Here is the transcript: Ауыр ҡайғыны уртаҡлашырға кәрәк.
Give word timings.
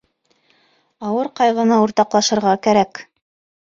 Ауыр 1.11 1.31
ҡайғыны 1.41 1.81
уртаҡлашырға 1.85 2.59
кәрәк. 2.69 3.09